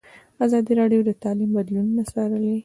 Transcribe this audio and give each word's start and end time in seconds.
ازادي 0.45 0.73
راډیو 0.81 1.01
د 1.05 1.11
تعلیم 1.23 1.49
بدلونونه 1.57 2.03
څارلي. 2.13 2.53